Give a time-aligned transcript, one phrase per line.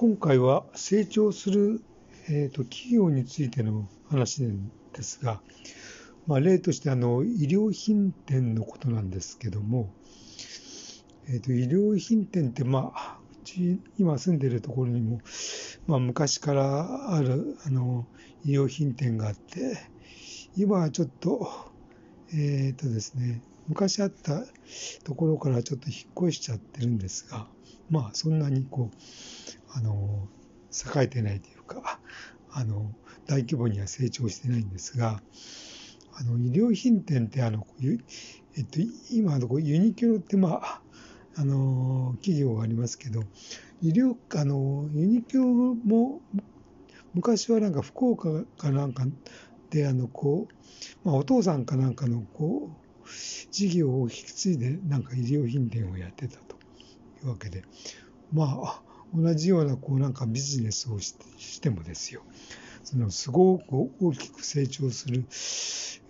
[0.00, 1.82] 今回は成長する、
[2.28, 4.48] えーと、企業についての話
[4.92, 5.40] ですが、
[6.28, 9.92] まあ、例としてあの医療品店のことなんですけども、
[11.28, 15.18] えーと、医療品店って、まあ、うち今住んでるところにも、
[15.88, 18.06] まあ、昔からあるあの
[18.44, 19.78] 医療品店があって
[20.56, 21.72] 今はちょっと
[22.32, 24.44] えっ、ー、とですね昔あった
[25.04, 27.46] ところからちょっと引っ越しちゃってるんですが
[27.90, 28.96] まあそんなにこう
[29.70, 30.28] あの、
[30.72, 32.00] 栄えてないというか、
[32.50, 32.92] あの、
[33.26, 35.20] 大規模には成長してないんですが、
[36.14, 37.66] あの、医療品店って、あの、
[38.56, 40.80] えっと、今のユニクロって、まあ、
[41.36, 43.22] あの、企業がありますけど、
[43.82, 46.20] 医療、あの、ユニクロも、
[47.14, 49.04] 昔はなんか福岡かなんか
[49.70, 53.08] で、あの、こう、まあ、お父さんかなんかの、こう、
[53.50, 56.58] 事業を引き継いで、なんか医療品店をやってたと。
[57.22, 57.64] いうわけで、
[58.32, 58.82] まあ、
[59.14, 61.14] 同じようなこうなんかビジネスをし
[61.60, 62.22] てもですよ。
[62.84, 65.24] そのすごく大きく成長する、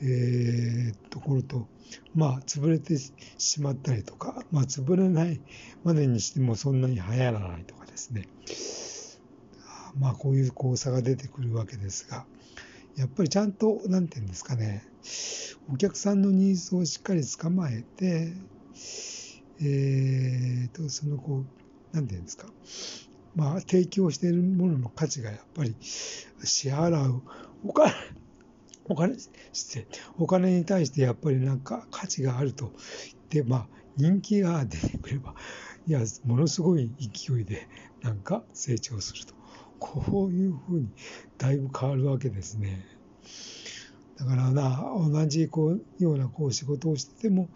[0.00, 1.66] えー、ところと
[2.14, 5.40] まあ潰れてしまったりとかまあ潰れない
[5.82, 8.28] までにしてもそんなに流行らないとかですね。
[9.98, 12.26] まあこういうこう差が出てくるわけですが。
[12.98, 14.82] やっぱりちゃんと何て言うんですかね。
[15.72, 18.34] お客さんのニーズをしっかり捕まえて
[19.60, 21.44] えーとそのこ
[21.92, 22.48] うなんていうんですか、
[23.34, 27.22] まあ、提供しているものの価値がやっぱり支払う
[27.62, 27.92] お金、
[28.84, 29.14] お金、
[29.52, 29.88] 失礼、
[30.18, 32.72] お金に対してやっぱりなんか価値があると
[33.30, 35.34] 言って、まあ、人気が出てくれば、
[35.86, 37.68] いや、ものすごい勢いで
[38.02, 39.37] なんか成長すると。
[39.78, 40.88] こういうふうに
[41.38, 42.84] だいぶ変わるわけですね。
[44.18, 47.48] だからな、同じこうようなこう仕事をしてても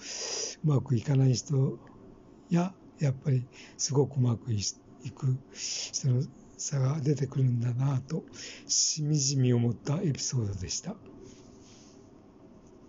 [0.65, 1.79] うまくいかない人
[2.51, 3.45] ややっぱり
[3.77, 4.63] すごくうまくい
[5.11, 6.23] く人の
[6.57, 8.23] 差が出てくるんだなと
[8.69, 10.95] しみじみ思ったエピソードでした。